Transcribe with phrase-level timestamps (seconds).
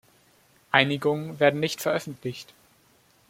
[0.71, 2.55] Einigungen werden nicht veröffentlicht.